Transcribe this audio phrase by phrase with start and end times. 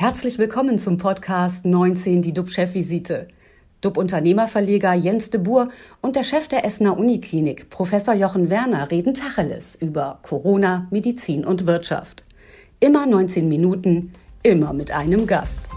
[0.00, 3.26] Herzlich willkommen zum Podcast 19, die DUB-Chefvisite.
[3.80, 5.66] DUB-Unternehmerverleger Jens de Boer
[6.00, 11.66] und der Chef der Essener Uniklinik, Professor Jochen Werner, reden Tacheles über Corona, Medizin und
[11.66, 12.22] Wirtschaft.
[12.78, 14.12] Immer 19 Minuten,
[14.44, 15.68] immer mit einem Gast.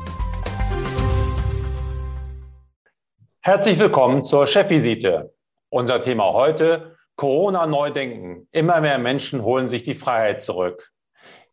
[3.40, 5.34] Herzlich willkommen zur Chefvisite.
[5.70, 8.48] Unser Thema heute, Corona neu denken.
[8.52, 10.91] Immer mehr Menschen holen sich die Freiheit zurück.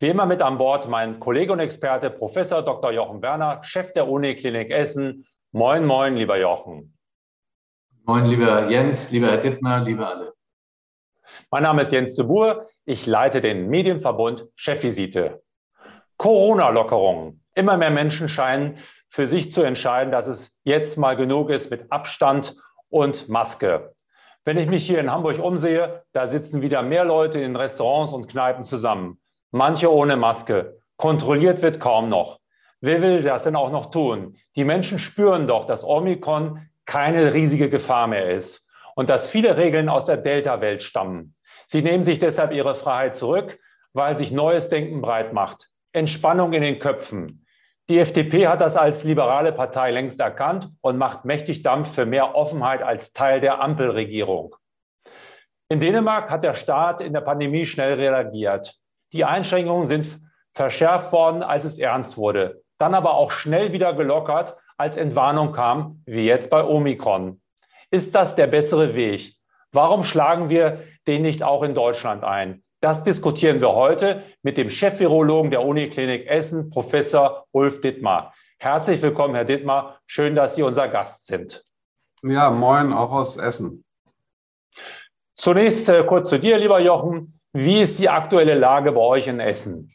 [0.00, 2.92] Wie immer mit an Bord mein Kollege und Experte Professor Dr.
[2.92, 5.26] Jochen Werner, Chef der Uniklinik Essen.
[5.50, 6.96] Moin, moin, lieber Jochen.
[8.04, 10.34] Moin, lieber Jens, lieber Herr Dittmer, liebe alle.
[11.50, 12.66] Mein Name ist Jens de Boer.
[12.84, 15.42] Ich leite den Medienverbund Chefvisite.
[16.16, 17.44] Corona-Lockerungen.
[17.56, 18.78] Immer mehr Menschen scheinen
[19.08, 22.54] für sich zu entscheiden, dass es jetzt mal genug ist mit Abstand
[22.88, 23.96] und Maske.
[24.44, 28.28] Wenn ich mich hier in Hamburg umsehe, da sitzen wieder mehr Leute in Restaurants und
[28.28, 29.20] Kneipen zusammen
[29.50, 30.78] manche ohne Maske.
[30.96, 32.38] Kontrolliert wird kaum noch.
[32.80, 34.36] Wer will das denn auch noch tun?
[34.56, 38.64] Die Menschen spüren doch, dass Omikron keine riesige Gefahr mehr ist
[38.94, 41.34] und dass viele Regeln aus der Delta-Welt stammen.
[41.66, 43.58] Sie nehmen sich deshalb ihre Freiheit zurück,
[43.92, 45.68] weil sich neues Denken breit macht.
[45.92, 47.44] Entspannung in den Köpfen.
[47.90, 52.34] Die FDP hat das als liberale Partei längst erkannt und macht mächtig Dampf für mehr
[52.34, 54.54] Offenheit als Teil der Ampelregierung.
[55.70, 58.74] In Dänemark hat der Staat in der Pandemie schnell reagiert.
[59.12, 60.20] Die Einschränkungen sind
[60.52, 66.02] verschärft worden, als es ernst wurde, dann aber auch schnell wieder gelockert, als Entwarnung kam,
[66.06, 67.40] wie jetzt bei Omikron.
[67.90, 69.34] Ist das der bessere Weg?
[69.72, 72.62] Warum schlagen wir den nicht auch in Deutschland ein?
[72.80, 78.32] Das diskutieren wir heute mit dem Chefvirologen der Uniklinik Essen, Professor Ulf Dittmar.
[78.58, 80.00] Herzlich willkommen, Herr Dittmar.
[80.06, 81.64] Schön, dass Sie unser Gast sind.
[82.22, 83.84] Ja, moin, auch aus Essen.
[85.34, 87.37] Zunächst äh, kurz zu dir, lieber Jochen.
[87.52, 89.90] Wie ist die aktuelle Lage bei euch in Essen?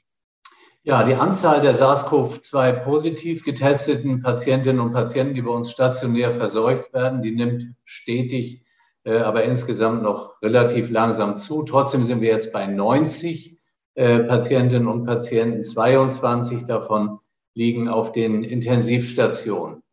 [0.85, 6.93] Ja, die Anzahl der SARS-CoV-2 positiv getesteten Patientinnen und Patienten, die bei uns stationär versorgt
[6.93, 8.65] werden, die nimmt stetig,
[9.05, 11.63] äh, aber insgesamt noch relativ langsam zu.
[11.63, 13.57] Trotzdem sind wir jetzt bei 90
[13.95, 15.61] äh, Patientinnen und Patienten.
[15.61, 17.19] 22 davon
[17.53, 19.83] liegen auf den Intensivstationen.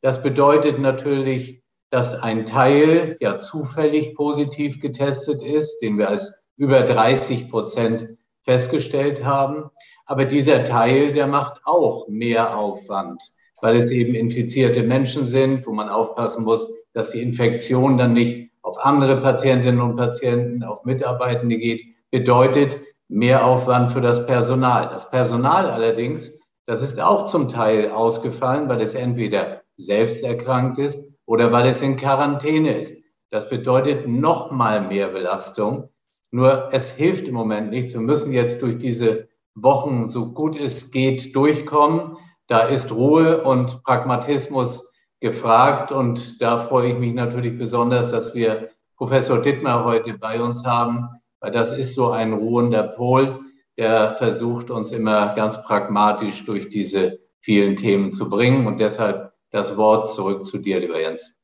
[0.00, 6.82] Das bedeutet natürlich, dass ein Teil ja zufällig positiv getestet ist, den wir als über
[6.82, 8.08] 30 Prozent
[8.42, 9.70] festgestellt haben.
[10.04, 13.22] Aber dieser Teil, der macht auch mehr Aufwand,
[13.60, 18.50] weil es eben infizierte Menschen sind, wo man aufpassen muss, dass die Infektion dann nicht
[18.62, 24.88] auf andere Patientinnen und Patienten, auf Mitarbeitende geht, bedeutet mehr Aufwand für das Personal.
[24.88, 31.14] Das Personal allerdings, das ist auch zum Teil ausgefallen, weil es entweder selbst erkrankt ist
[31.24, 33.04] oder weil es in Quarantäne ist.
[33.30, 35.90] Das bedeutet noch mal mehr Belastung
[36.30, 37.94] nur es hilft im Moment nichts.
[37.94, 42.16] Wir müssen jetzt durch diese Wochen so gut es geht durchkommen.
[42.46, 45.92] Da ist Ruhe und Pragmatismus gefragt.
[45.92, 51.08] Und da freue ich mich natürlich besonders, dass wir Professor Dittmar heute bei uns haben,
[51.40, 53.40] weil das ist so ein ruhender Pol,
[53.76, 58.66] der versucht, uns immer ganz pragmatisch durch diese vielen Themen zu bringen.
[58.66, 61.37] Und deshalb das Wort zurück zu dir, lieber Jens.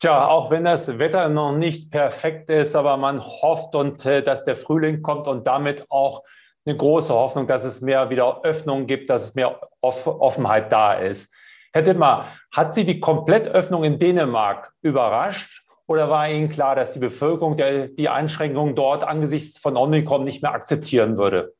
[0.00, 4.44] Tja, auch wenn das Wetter noch nicht perfekt ist, aber man hofft und äh, dass
[4.44, 6.22] der Frühling kommt und damit auch
[6.64, 10.94] eine große Hoffnung, dass es mehr wieder Öffnung gibt, dass es mehr Off Offenheit da
[10.94, 11.30] ist.
[11.74, 16.98] Herr Dittmar, hat Sie die Komplettöffnung in Dänemark überrascht oder war Ihnen klar, dass die
[16.98, 21.52] Bevölkerung der, die Einschränkungen dort angesichts von Omikron nicht mehr akzeptieren würde?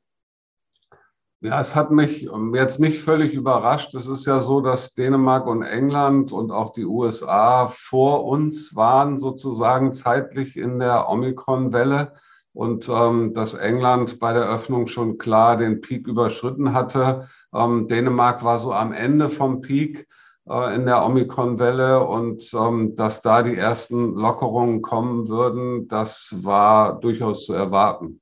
[1.43, 3.95] Ja, es hat mich jetzt nicht völlig überrascht.
[3.95, 9.17] Es ist ja so, dass Dänemark und England und auch die USA vor uns waren,
[9.17, 12.13] sozusagen zeitlich in der Omikron-Welle
[12.53, 17.27] und ähm, dass England bei der Öffnung schon klar den Peak überschritten hatte.
[17.55, 20.09] Ähm, Dänemark war so am Ende vom Peak
[20.47, 27.01] äh, in der Omikron-Welle und ähm, dass da die ersten Lockerungen kommen würden, das war
[27.01, 28.21] durchaus zu erwarten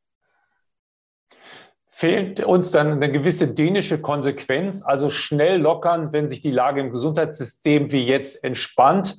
[1.99, 6.93] fehlt uns dann eine gewisse dänische Konsequenz, also schnell lockern, wenn sich die Lage im
[6.93, 9.19] Gesundheitssystem wie jetzt entspannt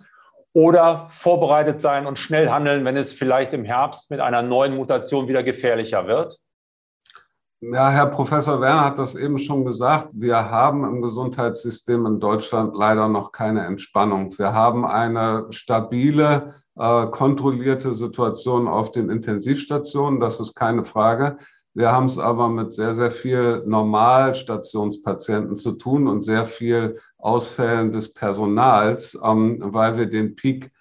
[0.54, 5.28] oder vorbereitet sein und schnell handeln, wenn es vielleicht im Herbst mit einer neuen Mutation
[5.28, 6.40] wieder gefährlicher wird?
[7.60, 10.12] Ja, Herr Professor Werner hat das eben schon gesagt.
[10.14, 14.40] Wir haben im Gesundheitssystem in Deutschland leider noch keine Entspannung.
[14.40, 20.22] Wir haben eine stabile, äh, kontrollierte Situation auf den Intensivstationen.
[20.22, 21.36] Das ist keine Frage.
[21.74, 27.92] Wir haben es aber mit sehr, sehr viel Normalstationspatienten zu tun und sehr viel Ausfällen
[27.92, 30.72] des Personals, ähm, weil wir den Peak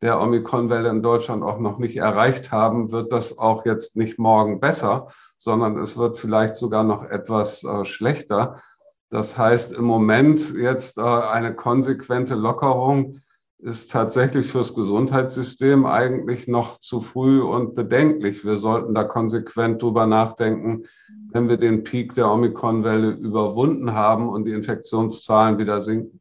[0.00, 4.60] der Omikron-Welle in Deutschland auch noch nicht erreicht haben, wird das auch jetzt nicht morgen
[4.60, 8.62] besser, sondern es wird vielleicht sogar noch etwas äh, schlechter.
[9.10, 13.20] Das heißt, im Moment jetzt äh, eine konsequente Lockerung
[13.58, 18.44] ist tatsächlich fürs Gesundheitssystem eigentlich noch zu früh und bedenklich.
[18.44, 20.84] Wir sollten da konsequent drüber nachdenken,
[21.32, 26.20] wenn wir den Peak der Omikron-Welle überwunden haben und die Infektionszahlen wieder sinken.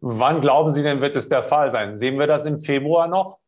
[0.00, 1.96] Wann glauben Sie denn, wird es der Fall sein?
[1.96, 3.38] Sehen wir das im Februar noch?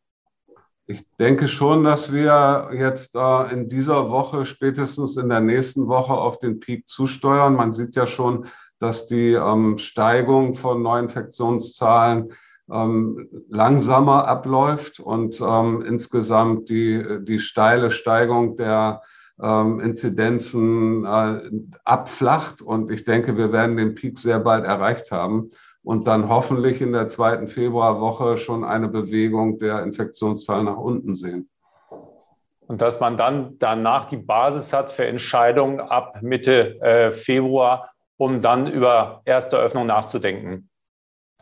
[0.87, 6.14] Ich denke schon, dass wir jetzt äh, in dieser Woche, spätestens in der nächsten Woche
[6.14, 7.54] auf den Peak zusteuern.
[7.54, 8.46] Man sieht ja schon,
[8.80, 12.32] dass die ähm, Steigung von Neuinfektionszahlen
[12.70, 19.02] ähm, langsamer abläuft und ähm, insgesamt die, die steile Steigung der
[19.40, 21.50] ähm, Inzidenzen äh,
[21.84, 22.60] abflacht.
[22.62, 25.50] Und ich denke, wir werden den Peak sehr bald erreicht haben
[25.82, 31.48] und dann hoffentlich in der zweiten Februarwoche schon eine Bewegung der Infektionszahlen nach unten sehen.
[32.66, 38.42] Und dass man dann danach die Basis hat für Entscheidungen ab Mitte äh, Februar, um
[38.42, 40.68] dann über erste Öffnung nachzudenken.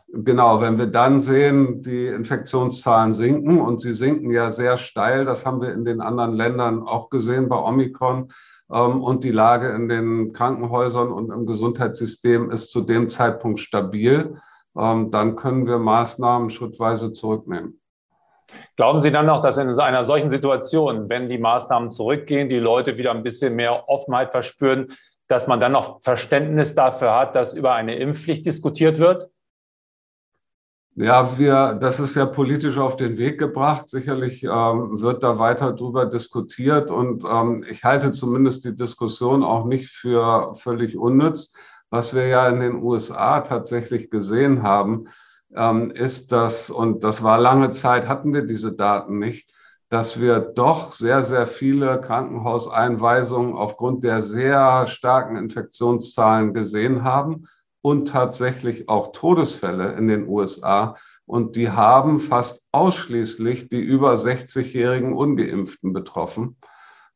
[0.09, 5.45] Genau, wenn wir dann sehen, die Infektionszahlen sinken und sie sinken ja sehr steil, das
[5.45, 8.31] haben wir in den anderen Ländern auch gesehen bei Omikron,
[8.71, 14.37] ähm, und die Lage in den Krankenhäusern und im Gesundheitssystem ist zu dem Zeitpunkt stabil,
[14.77, 17.79] ähm, dann können wir Maßnahmen schrittweise zurücknehmen.
[18.75, 22.97] Glauben Sie dann noch, dass in einer solchen Situation, wenn die Maßnahmen zurückgehen, die Leute
[22.97, 24.93] wieder ein bisschen mehr Offenheit verspüren,
[25.27, 29.29] dass man dann noch Verständnis dafür hat, dass über eine Impfpflicht diskutiert wird?
[30.99, 33.87] Ja, wir, das ist ja politisch auf den Weg gebracht.
[33.87, 39.65] Sicherlich ähm, wird da weiter drüber diskutiert und ähm, ich halte zumindest die Diskussion auch
[39.65, 41.53] nicht für völlig unnütz.
[41.91, 45.05] Was wir ja in den USA tatsächlich gesehen haben,
[45.55, 49.53] ähm, ist, dass, und das war lange Zeit, hatten wir diese Daten nicht,
[49.89, 57.47] dass wir doch sehr, sehr viele Krankenhauseinweisungen aufgrund der sehr starken Infektionszahlen gesehen haben
[57.81, 60.97] und tatsächlich auch Todesfälle in den USA.
[61.25, 66.57] Und die haben fast ausschließlich die über 60-jährigen ungeimpften betroffen.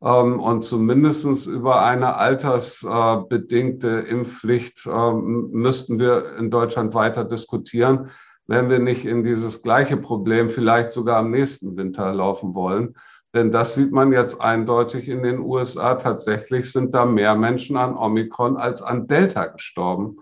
[0.01, 8.09] Ähm, und zumindest über eine altersbedingte Impfpflicht ähm, müssten wir in Deutschland weiter diskutieren,
[8.51, 12.95] wenn wir nicht in dieses gleiche Problem vielleicht sogar am nächsten Winter laufen wollen.
[13.33, 15.95] Denn das sieht man jetzt eindeutig in den USA.
[15.95, 20.17] Tatsächlich sind da mehr Menschen an Omikron als an Delta gestorben.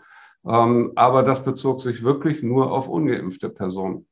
[0.48, 4.06] Ähm, aber das bezog sich wirklich nur auf ungeimpfte Personen.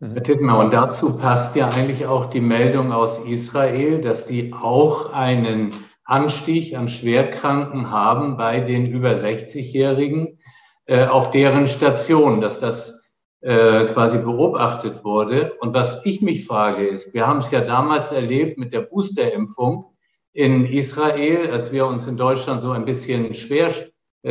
[0.00, 5.12] Herr Tittmer, und dazu passt ja eigentlich auch die Meldung aus Israel, dass die auch
[5.14, 5.70] einen
[6.04, 10.38] Anstieg an Schwerkranken haben bei den über 60-Jährigen
[10.86, 12.99] äh, auf deren Station, dass das
[13.40, 15.54] äh, quasi beobachtet wurde.
[15.60, 19.86] Und was ich mich frage ist, wir haben es ja damals erlebt mit der Boosterimpfung
[20.32, 23.70] in Israel, als wir uns in Deutschland so ein bisschen schwer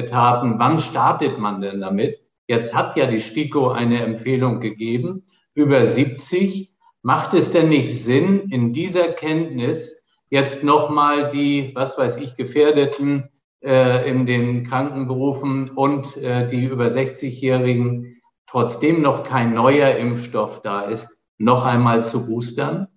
[0.07, 2.21] taten, wann startet man denn damit?
[2.47, 5.23] Jetzt hat ja die STIKO eine Empfehlung gegeben,
[5.53, 6.73] über 70.
[7.01, 13.29] Macht es denn nicht Sinn, in dieser Kenntnis jetzt nochmal die, was weiß ich, Gefährdeten
[13.63, 18.18] äh, in den Krankenberufen und äh, die über 60-Jährigen,
[18.49, 22.87] trotzdem noch kein neuer Impfstoff da ist, noch einmal zu boostern?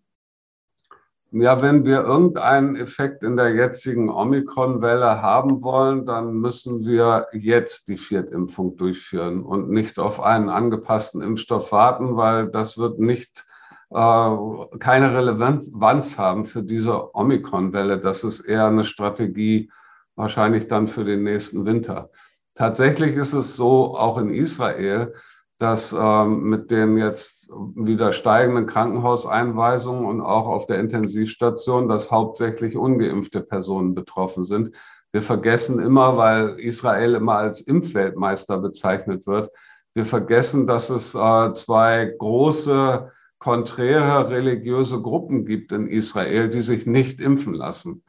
[1.35, 7.89] Ja, wenn wir irgendeinen Effekt in der jetzigen Omikron-Welle haben wollen, dann müssen wir jetzt
[7.89, 13.47] die Viertimpfung durchführen und nicht auf einen angepassten Impfstoff warten, weil das wird nicht
[13.91, 14.37] äh,
[14.79, 17.99] keine Relevanz haben für diese Omikron-Welle.
[17.99, 19.71] Das ist eher eine Strategie
[20.17, 22.11] wahrscheinlich dann für den nächsten Winter.
[22.55, 25.15] Tatsächlich ist es so, auch in Israel,
[25.63, 32.77] dass ähm, mit den jetzt wieder steigenden Krankenhauseinweisungen und auch auf der Intensivstation, dass hauptsächlich
[32.77, 34.75] ungeimpfte Personen betroffen sind.
[35.13, 39.51] Wir vergessen immer, weil Israel immer als Impfweltmeister bezeichnet wird,
[39.95, 46.87] wir vergessen, dass es äh, zwei große, konträre religiöse Gruppen gibt in Israel, die sich
[46.87, 48.03] nicht impfen lassen.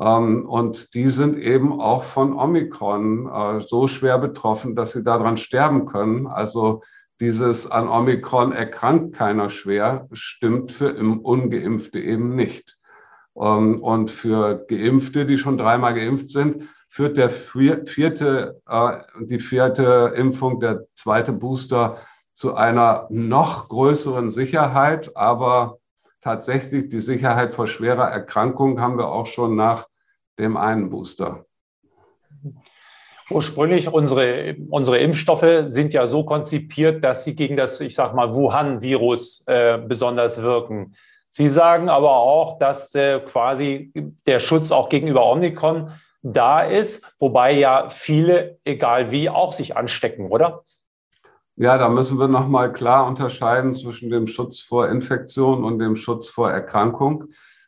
[0.00, 5.36] Ähm, und die sind eben auch von Omikron äh, so schwer betroffen, dass sie daran
[5.36, 6.26] sterben können.
[6.26, 6.82] Also
[7.20, 12.78] dieses an Omikron erkrankt keiner schwer, stimmt für ungeimpfte eben nicht.
[13.36, 20.12] Ähm, und für Geimpfte, die schon dreimal geimpft sind, führt der vierte, äh, die vierte
[20.16, 21.98] Impfung, der zweite Booster
[22.34, 25.78] zu einer noch größeren Sicherheit, aber
[26.24, 29.88] tatsächlich die Sicherheit vor schwerer Erkrankung haben wir auch schon nach
[30.38, 31.44] dem einen Booster.
[33.30, 38.34] Ursprünglich unsere, unsere Impfstoffe sind ja so konzipiert, dass sie gegen das, ich sage mal,
[38.34, 40.94] Wuhan-Virus äh, besonders wirken.
[41.30, 43.92] Sie sagen aber auch, dass äh, quasi
[44.26, 45.90] der Schutz auch gegenüber Omikron
[46.22, 50.64] da ist, wobei ja viele, egal wie, auch sich anstecken, oder?
[51.56, 56.28] Ja, da müssen wir nochmal klar unterscheiden zwischen dem Schutz vor Infektion und dem Schutz
[56.28, 57.26] vor Erkrankung.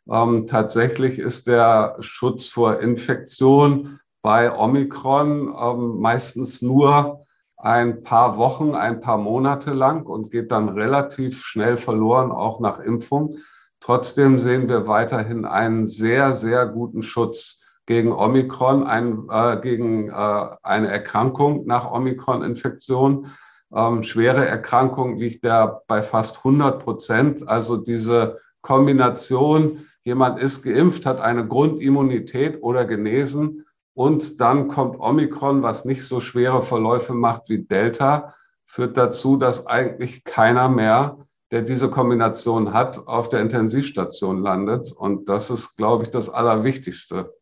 [0.09, 7.25] Ähm, tatsächlich ist der Schutz vor Infektion bei Omikron ähm, meistens nur
[7.55, 12.79] ein paar Wochen, ein paar Monate lang und geht dann relativ schnell verloren, auch nach
[12.79, 13.37] Impfung.
[13.79, 20.47] Trotzdem sehen wir weiterhin einen sehr, sehr guten Schutz gegen Omikron, ein, äh, gegen äh,
[20.61, 23.27] eine Erkrankung nach Omikron-Infektion.
[23.73, 27.47] Ähm, schwere Erkrankung liegt ja bei fast 100 Prozent.
[27.47, 33.65] Also diese Kombination, jemand ist geimpft, hat eine Grundimmunität oder genesen
[33.97, 39.65] und dann kommt Omikron, was nicht so schwere Verläufe macht wie Delta, führt dazu, dass
[39.65, 41.17] eigentlich keiner mehr,
[41.49, 44.91] der diese Kombination hat, auf der Intensivstation landet.
[44.91, 47.33] Und das ist, glaube ich, das Allerwichtigste.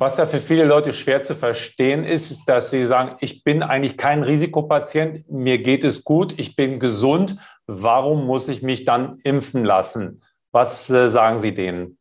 [0.00, 3.98] Was ja für viele Leute schwer zu verstehen ist, dass sie sagen, ich bin eigentlich
[3.98, 9.62] kein Risikopatient, mir geht es gut, ich bin gesund, warum muss ich mich dann impfen
[9.62, 10.22] lassen?
[10.52, 11.98] Was äh, sagen Sie denen?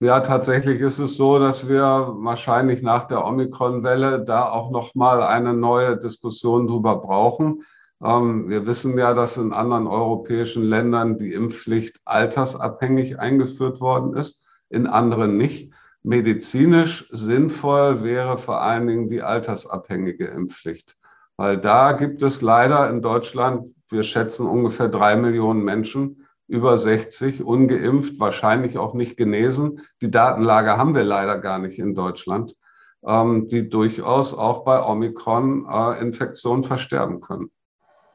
[0.00, 5.52] Ja, tatsächlich ist es so, dass wir wahrscheinlich nach der Omikron-Welle da auch nochmal eine
[5.52, 7.64] neue Diskussion drüber brauchen.
[8.02, 14.42] Ähm, wir wissen ja, dass in anderen europäischen Ländern die Impfpflicht altersabhängig eingeführt worden ist,
[14.70, 15.70] in anderen nicht.
[16.08, 20.96] Medizinisch sinnvoll wäre vor allen Dingen die altersabhängige Impfpflicht,
[21.36, 27.44] weil da gibt es leider in Deutschland, wir schätzen ungefähr drei Millionen Menschen, über 60
[27.44, 29.82] ungeimpft, wahrscheinlich auch nicht genesen.
[30.00, 32.54] Die Datenlage haben wir leider gar nicht in Deutschland,
[33.06, 37.50] ähm, die durchaus auch bei Omikron-Infektionen äh, versterben können.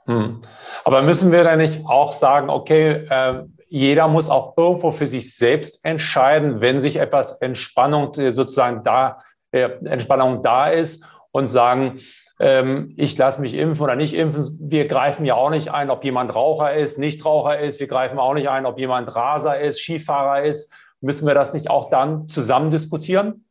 [0.05, 0.41] Hm.
[0.83, 5.35] Aber müssen wir da nicht auch sagen, okay, äh, jeder muss auch irgendwo für sich
[5.35, 11.99] selbst entscheiden, wenn sich etwas Entspannung äh, sozusagen da, äh, Entspannung da ist und sagen,
[12.39, 14.59] ähm, ich lasse mich impfen oder nicht impfen.
[14.61, 17.79] Wir greifen ja auch nicht ein, ob jemand Raucher ist, Nichtraucher ist.
[17.79, 20.71] Wir greifen auch nicht ein, ob jemand Raser ist, Skifahrer ist.
[21.01, 23.42] Müssen wir das nicht auch dann zusammen diskutieren?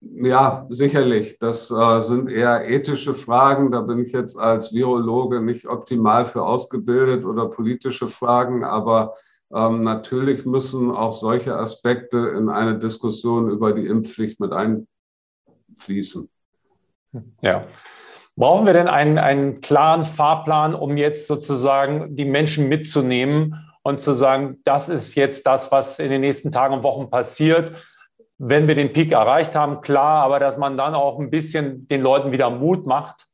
[0.00, 1.38] Ja, sicherlich.
[1.38, 3.70] Das äh, sind eher ethische Fragen.
[3.70, 8.64] Da bin ich jetzt als Virologe nicht optimal für ausgebildet oder politische Fragen.
[8.64, 9.14] Aber
[9.54, 16.30] ähm, natürlich müssen auch solche Aspekte in eine Diskussion über die Impfpflicht mit einfließen.
[17.42, 17.66] Ja.
[18.36, 24.12] Brauchen wir denn einen, einen klaren Fahrplan, um jetzt sozusagen die Menschen mitzunehmen und zu
[24.12, 27.72] sagen, das ist jetzt das, was in den nächsten Tagen und Wochen passiert?
[28.42, 32.00] Wenn wir den Peak erreicht haben, klar, aber dass man dann auch ein bisschen den
[32.00, 33.26] Leuten wieder Mut macht?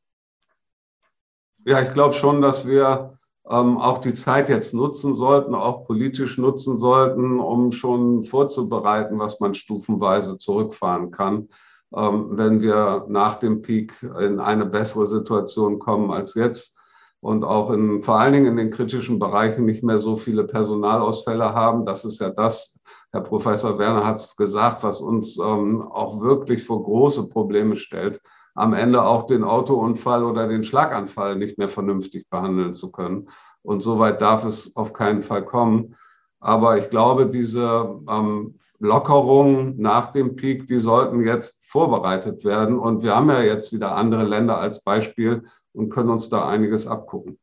[1.65, 3.17] Ja, ich glaube schon, dass wir
[3.49, 9.39] ähm, auch die Zeit jetzt nutzen sollten, auch politisch nutzen sollten, um schon vorzubereiten, was
[9.39, 11.51] man stufenweise zurückfahren kann.
[11.95, 16.81] Ähm, wenn wir nach dem Peak in eine bessere Situation kommen als jetzt
[17.21, 21.55] und auch in, vor allen Dingen in den kritischen Bereichen nicht mehr so viele Personalausfälle
[21.55, 21.87] haben.
[21.87, 22.76] Das ist ja das,
[23.17, 28.21] Herr Professor Werner hat es gesagt, was uns ähm, auch wirklich vor große Probleme stellt,
[28.55, 33.31] am Ende auch den Autounfall oder den Schlaganfall nicht mehr vernünftig behandeln zu können.
[33.63, 35.97] Und so weit darf es auf keinen Fall kommen.
[36.41, 42.79] Aber ich glaube, diese ähm, Lockerungen nach dem Peak, die sollten jetzt vorbereitet werden.
[42.79, 46.87] Und wir haben ja jetzt wieder andere Länder als Beispiel und können uns da einiges
[46.87, 47.39] abgucken.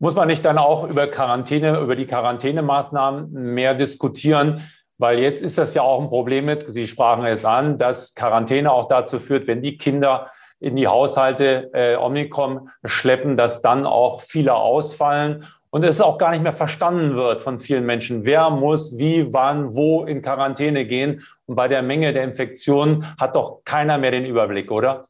[0.00, 4.62] Muss man nicht dann auch über Quarantäne, über die Quarantänemaßnahmen mehr diskutieren?
[4.96, 8.72] Weil jetzt ist das ja auch ein Problem mit, Sie sprachen es an, dass Quarantäne
[8.72, 14.22] auch dazu führt, wenn die Kinder in die Haushalte äh, Omikron schleppen, dass dann auch
[14.22, 18.98] viele ausfallen und es auch gar nicht mehr verstanden wird von vielen Menschen, wer muss
[18.98, 21.22] wie, wann, wo in Quarantäne gehen.
[21.46, 25.06] Und bei der Menge der Infektionen hat doch keiner mehr den Überblick, oder?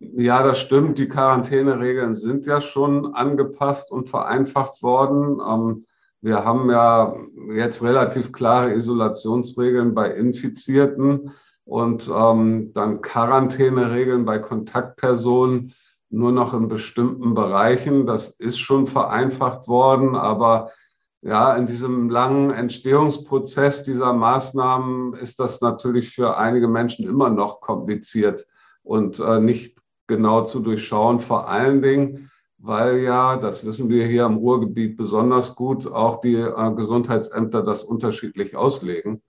[0.00, 0.96] Ja, das stimmt.
[0.96, 5.40] Die Quarantäneregeln sind ja schon angepasst und vereinfacht worden.
[5.46, 5.86] Ähm,
[6.22, 7.14] wir haben ja
[7.52, 11.32] jetzt relativ klare Isolationsregeln bei Infizierten
[11.64, 15.74] und ähm, dann Quarantäneregeln bei Kontaktpersonen
[16.08, 18.06] nur noch in bestimmten Bereichen.
[18.06, 20.70] Das ist schon vereinfacht worden, aber
[21.22, 27.60] ja, in diesem langen Entstehungsprozess dieser Maßnahmen ist das natürlich für einige Menschen immer noch
[27.60, 28.46] kompliziert
[28.82, 29.79] und äh, nicht
[30.10, 31.20] genau zu durchschauen.
[31.20, 36.34] Vor allen Dingen, weil ja, das wissen wir hier im Ruhrgebiet besonders gut, auch die
[36.36, 39.22] äh, Gesundheitsämter das unterschiedlich auslegen.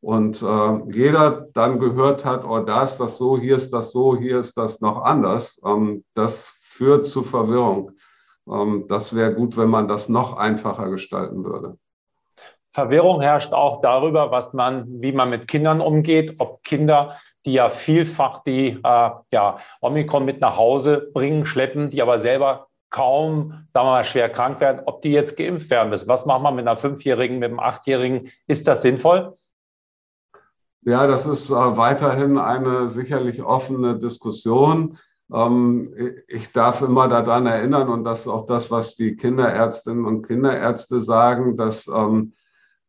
[0.00, 4.14] Und äh, jeder dann gehört hat, oh, da ist das so, hier ist das so,
[4.14, 5.58] hier ist das noch anders.
[5.64, 7.92] Ähm, das führt zu Verwirrung.
[8.46, 11.78] Ähm, das wäre gut, wenn man das noch einfacher gestalten würde.
[12.68, 17.70] Verwirrung herrscht auch darüber, was man, wie man mit Kindern umgeht, ob Kinder, die ja
[17.70, 23.86] vielfach die äh, ja, Omikron mit nach Hause bringen, schleppen, die aber selber kaum, sagen
[23.86, 26.08] wir mal, schwer krank werden, ob die jetzt geimpft werden müssen.
[26.08, 28.30] Was macht man mit einer Fünfjährigen, mit einem Achtjährigen?
[28.46, 29.36] Ist das sinnvoll?
[30.82, 34.98] Ja, das ist äh, weiterhin eine sicherlich offene Diskussion.
[35.32, 35.94] Ähm,
[36.28, 41.00] ich darf immer daran erinnern, und das ist auch das, was die Kinderärztinnen und Kinderärzte
[41.00, 42.34] sagen, dass ähm,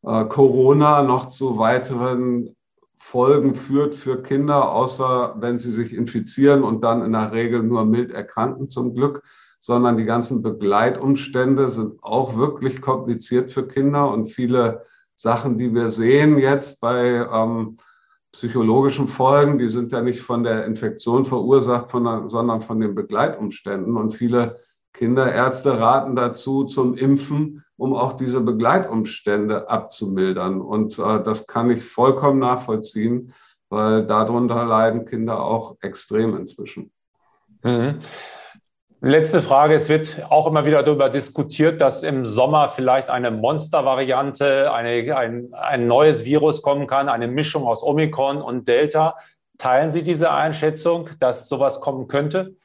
[0.03, 2.55] äh, Corona noch zu weiteren
[3.07, 7.85] Folgen führt für Kinder, außer wenn sie sich infizieren und dann in der Regel nur
[7.85, 9.21] mild erkranken zum Glück,
[9.59, 14.85] sondern die ganzen Begleitumstände sind auch wirklich kompliziert für Kinder und viele
[15.15, 17.77] Sachen, die wir sehen jetzt bei ähm,
[18.31, 23.97] psychologischen Folgen, die sind ja nicht von der Infektion verursacht, von, sondern von den Begleitumständen.
[23.97, 24.59] Und viele
[24.95, 30.61] Kinderärzte raten dazu zum Impfen, um auch diese Begleitumstände abzumildern.
[30.61, 33.33] Und äh, das kann ich vollkommen nachvollziehen,
[33.69, 36.91] weil darunter leiden Kinder auch extrem inzwischen.
[37.63, 37.99] Mhm.
[39.01, 39.75] Letzte Frage.
[39.75, 45.49] Es wird auch immer wieder darüber diskutiert, dass im Sommer vielleicht eine Monstervariante, eine, ein,
[45.51, 49.15] ein neues Virus kommen kann, eine Mischung aus Omikron und Delta.
[49.57, 52.55] Teilen Sie diese Einschätzung, dass sowas kommen könnte?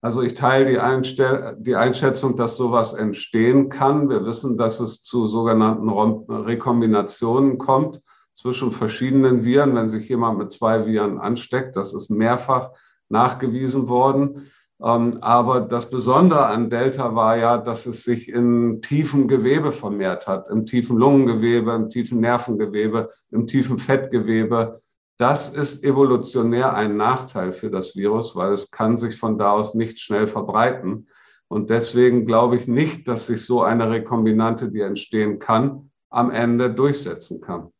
[0.00, 4.08] Also ich teile die, Einstell die Einschätzung, dass sowas entstehen kann.
[4.08, 8.00] Wir wissen, dass es zu sogenannten Rekombinationen kommt
[8.32, 11.74] zwischen verschiedenen Viren, wenn sich jemand mit zwei Viren ansteckt.
[11.74, 12.70] Das ist mehrfach
[13.08, 14.50] nachgewiesen worden.
[14.80, 20.28] Ähm, aber das Besondere an Delta war ja, dass es sich in tiefen Gewebe vermehrt
[20.28, 24.80] hat, im tiefen Lungengewebe, im tiefen Nervengewebe, im tiefen Fettgewebe.
[25.18, 29.74] Das ist evolutionär ein Nachteil für das Virus, weil es kann sich von da aus
[29.74, 31.08] nicht schnell verbreiten.
[31.48, 36.70] Und deswegen glaube ich nicht, dass sich so eine Rekombinante, die entstehen kann, am Ende
[36.70, 37.72] durchsetzen kann.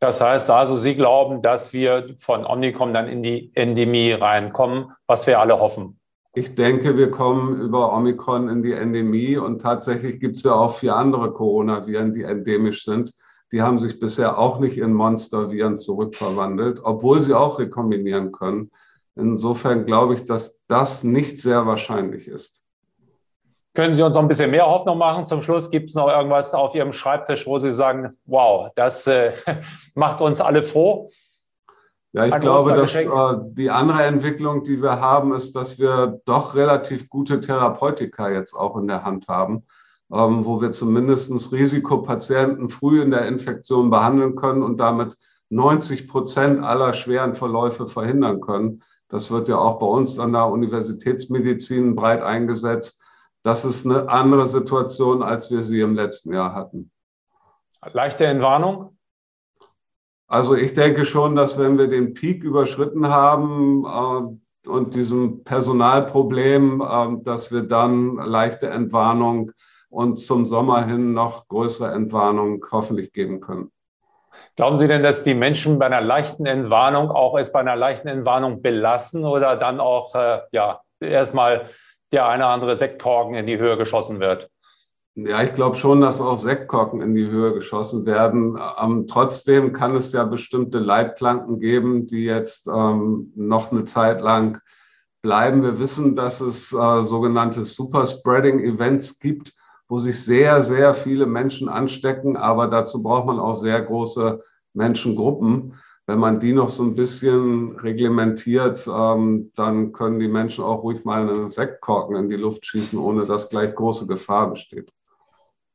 [0.00, 5.26] Das heißt also, Sie glauben, dass wir von Omnicom dann in die Endemie reinkommen, was
[5.26, 5.98] wir alle hoffen.
[6.34, 10.76] Ich denke, wir kommen über Omikron in die Endemie und tatsächlich gibt es ja auch
[10.76, 13.12] vier andere Coronaviren, die endemisch sind.
[13.52, 18.70] Die haben sich bisher auch nicht in Monsterviren zurückverwandelt, obwohl sie auch rekombinieren können.
[19.16, 22.62] Insofern glaube ich, dass das nicht sehr wahrscheinlich ist.
[23.74, 25.24] Können Sie uns noch ein bisschen mehr Hoffnung machen?
[25.24, 29.32] Zum Schluss gibt es noch irgendwas auf Ihrem Schreibtisch, wo Sie sagen, wow, das äh,
[29.94, 31.10] macht uns alle froh.
[32.12, 33.06] Ja, ich Ein glaube, dass äh,
[33.52, 38.76] die andere Entwicklung, die wir haben, ist, dass wir doch relativ gute Therapeutika jetzt auch
[38.78, 39.64] in der Hand haben,
[40.12, 45.16] ähm, wo wir zumindest Risikopatienten früh in der Infektion behandeln können und damit
[45.50, 48.82] 90 Prozent aller schweren Verläufe verhindern können.
[49.08, 53.02] Das wird ja auch bei uns an der Universitätsmedizin breit eingesetzt
[53.42, 56.90] das ist eine andere Situation, als wir sie im letzten Jahr hatten.
[57.92, 58.98] Leichte Entwarnung?
[60.26, 66.82] Also ich denke schon, dass wenn wir den Peak überschritten haben äh, und diesem Personalproblem,
[66.82, 69.52] äh, dass wir dann leichte Entwarnung
[69.90, 73.70] und zum Sommer hin noch größere Entwarnung hoffentlich geben können.
[74.56, 78.08] Glauben Sie denn, dass die Menschen bei einer leichten Entwarnung auch es bei einer leichten
[78.08, 81.70] Entwarnung belassen oder dann auch äh, ja, erstmal
[82.12, 84.50] der eine oder andere Sektkorken in die Höhe geschossen wird.
[85.14, 88.56] Ja, ich glaube schon, dass auch Sektkorken in die Höhe geschossen werden.
[88.80, 94.60] Ähm, trotzdem kann es ja bestimmte Leitplanken geben, die jetzt ähm, noch eine Zeit lang
[95.20, 95.62] bleiben.
[95.64, 99.54] Wir wissen, dass es äh, sogenannte Superspreading-Events gibt,
[99.88, 104.42] wo sich sehr, sehr viele Menschen anstecken, aber dazu braucht man auch sehr große
[104.74, 105.74] Menschengruppen
[106.08, 111.04] wenn man die noch so ein bisschen reglementiert, ähm, dann können die Menschen auch ruhig
[111.04, 114.90] mal einen Sektkorken in die Luft schießen, ohne dass gleich große Gefahr besteht.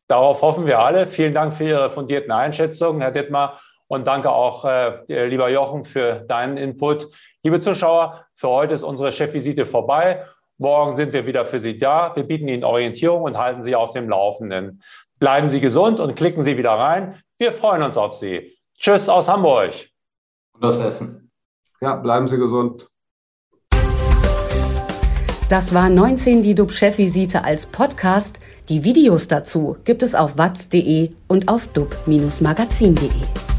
[0.08, 1.06] Darauf hoffen wir alle.
[1.06, 3.62] Vielen Dank für Ihre fundierten Einschätzungen, Herr Dittmar.
[3.86, 7.10] Und danke auch, äh, lieber Jochen, für deinen Input.
[7.44, 10.26] Liebe Zuschauer, für heute ist unsere Chefvisite vorbei.
[10.64, 12.16] Morgen sind wir wieder für Sie da.
[12.16, 14.82] Wir bieten Ihnen Orientierung und halten Sie auf dem Laufenden.
[15.20, 17.22] Bleiben Sie gesund und klicken Sie wieder rein.
[17.38, 18.58] Wir freuen uns auf Sie.
[18.80, 19.74] Tschüss aus Hamburg
[20.54, 21.30] und aus Essen.
[21.82, 22.88] Ja, bleiben Sie gesund.
[25.50, 28.40] Das war 19 die DUB-Chefvisite als Podcast.
[28.70, 33.53] Die Videos dazu gibt es auf watz.de und auf dub-magazin.de.